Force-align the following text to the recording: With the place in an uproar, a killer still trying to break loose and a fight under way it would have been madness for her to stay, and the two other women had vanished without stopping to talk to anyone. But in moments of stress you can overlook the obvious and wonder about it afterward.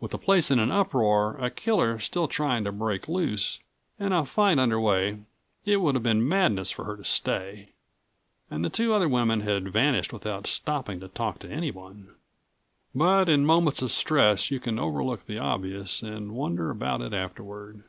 With 0.00 0.12
the 0.12 0.18
place 0.18 0.50
in 0.50 0.58
an 0.58 0.70
uproar, 0.72 1.36
a 1.36 1.50
killer 1.50 1.98
still 1.98 2.26
trying 2.26 2.64
to 2.64 2.72
break 2.72 3.06
loose 3.06 3.58
and 3.98 4.14
a 4.14 4.24
fight 4.24 4.58
under 4.58 4.80
way 4.80 5.18
it 5.66 5.82
would 5.82 5.94
have 5.94 6.02
been 6.04 6.26
madness 6.26 6.70
for 6.70 6.86
her 6.86 6.96
to 6.96 7.04
stay, 7.04 7.68
and 8.50 8.64
the 8.64 8.70
two 8.70 8.94
other 8.94 9.10
women 9.10 9.40
had 9.42 9.70
vanished 9.70 10.10
without 10.10 10.46
stopping 10.46 11.00
to 11.00 11.08
talk 11.08 11.38
to 11.40 11.50
anyone. 11.52 12.14
But 12.94 13.28
in 13.28 13.44
moments 13.44 13.82
of 13.82 13.92
stress 13.92 14.50
you 14.50 14.58
can 14.58 14.78
overlook 14.78 15.26
the 15.26 15.38
obvious 15.38 16.00
and 16.00 16.32
wonder 16.34 16.70
about 16.70 17.02
it 17.02 17.12
afterward. 17.12 17.84